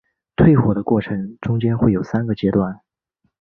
[0.35, 2.81] 退火过程中间会有三个阶段。